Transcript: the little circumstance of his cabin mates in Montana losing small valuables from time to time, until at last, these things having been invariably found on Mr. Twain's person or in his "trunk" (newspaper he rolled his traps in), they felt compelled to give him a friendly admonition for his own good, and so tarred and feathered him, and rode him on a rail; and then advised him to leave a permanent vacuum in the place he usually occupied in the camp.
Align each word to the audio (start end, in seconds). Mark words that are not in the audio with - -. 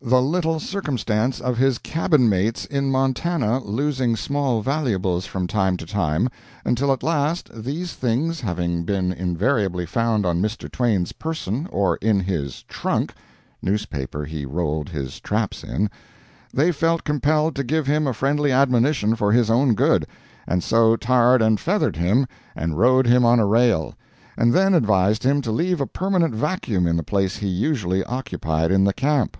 the 0.00 0.22
little 0.22 0.58
circumstance 0.58 1.42
of 1.42 1.58
his 1.58 1.76
cabin 1.76 2.26
mates 2.26 2.64
in 2.64 2.90
Montana 2.90 3.58
losing 3.62 4.16
small 4.16 4.62
valuables 4.62 5.26
from 5.26 5.46
time 5.46 5.76
to 5.76 5.84
time, 5.84 6.30
until 6.64 6.90
at 6.90 7.02
last, 7.02 7.50
these 7.54 7.92
things 7.92 8.40
having 8.40 8.84
been 8.84 9.12
invariably 9.12 9.84
found 9.84 10.24
on 10.24 10.40
Mr. 10.40 10.72
Twain's 10.72 11.12
person 11.12 11.68
or 11.70 11.96
in 11.96 12.18
his 12.18 12.62
"trunk" 12.62 13.12
(newspaper 13.60 14.24
he 14.24 14.46
rolled 14.46 14.88
his 14.88 15.20
traps 15.20 15.62
in), 15.62 15.90
they 16.50 16.72
felt 16.72 17.04
compelled 17.04 17.54
to 17.54 17.62
give 17.62 17.86
him 17.86 18.06
a 18.06 18.14
friendly 18.14 18.50
admonition 18.50 19.14
for 19.14 19.32
his 19.32 19.50
own 19.50 19.74
good, 19.74 20.06
and 20.48 20.64
so 20.64 20.96
tarred 20.96 21.42
and 21.42 21.60
feathered 21.60 21.96
him, 21.96 22.26
and 22.56 22.78
rode 22.78 23.06
him 23.06 23.22
on 23.22 23.38
a 23.38 23.44
rail; 23.46 23.94
and 24.38 24.54
then 24.54 24.72
advised 24.72 25.24
him 25.24 25.42
to 25.42 25.52
leave 25.52 25.78
a 25.78 25.86
permanent 25.86 26.34
vacuum 26.34 26.86
in 26.86 26.96
the 26.96 27.02
place 27.02 27.36
he 27.36 27.48
usually 27.48 28.02
occupied 28.04 28.70
in 28.72 28.84
the 28.84 28.94
camp. 28.94 29.36